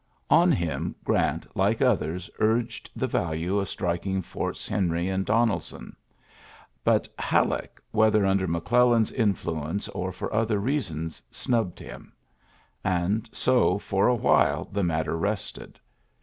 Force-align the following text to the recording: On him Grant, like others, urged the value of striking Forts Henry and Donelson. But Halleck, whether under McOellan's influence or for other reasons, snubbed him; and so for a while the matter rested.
On 0.31 0.51
him 0.51 0.95
Grant, 1.03 1.45
like 1.55 1.79
others, 1.79 2.27
urged 2.39 2.89
the 2.95 3.05
value 3.05 3.59
of 3.59 3.69
striking 3.69 4.23
Forts 4.23 4.67
Henry 4.67 5.07
and 5.07 5.27
Donelson. 5.27 5.95
But 6.83 7.07
Halleck, 7.19 7.79
whether 7.91 8.25
under 8.25 8.47
McOellan's 8.47 9.11
influence 9.11 9.87
or 9.89 10.11
for 10.11 10.33
other 10.33 10.57
reasons, 10.57 11.21
snubbed 11.29 11.77
him; 11.77 12.13
and 12.83 13.29
so 13.31 13.77
for 13.77 14.07
a 14.07 14.15
while 14.15 14.65
the 14.71 14.83
matter 14.83 15.15
rested. 15.15 15.79